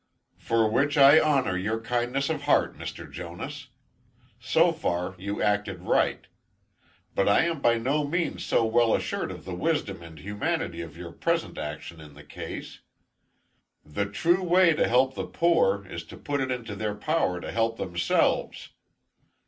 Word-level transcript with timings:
"For 0.39 0.67
which 0.67 0.97
I 0.97 1.19
honor 1.19 1.55
your 1.55 1.79
kindness 1.79 2.27
of 2.31 2.41
heart, 2.49 2.75
Mr. 2.75 3.07
Jonas. 3.07 3.67
So 4.39 4.71
far 4.71 5.13
you 5.19 5.43
acted 5.43 5.83
right. 5.83 6.25
But, 7.13 7.29
I 7.29 7.43
am 7.43 7.61
by 7.61 7.77
no 7.77 8.03
means 8.03 8.43
so 8.43 8.65
well 8.65 8.95
assured 8.95 9.29
of 9.29 9.45
the 9.45 9.53
wisdom 9.53 10.01
and 10.01 10.17
humanity 10.17 10.81
of 10.81 10.97
your 10.97 11.11
present 11.11 11.59
action 11.59 12.01
in 12.01 12.15
the 12.15 12.23
case. 12.23 12.79
The 13.85 14.07
true 14.07 14.41
way 14.41 14.73
to 14.73 14.87
help 14.87 15.13
the 15.13 15.27
poor, 15.27 15.85
is 15.85 16.03
to 16.05 16.17
put 16.17 16.41
it 16.41 16.49
into 16.49 16.75
their 16.75 16.95
power 16.95 17.39
to 17.39 17.51
help 17.51 17.77
themselves. 17.77 18.69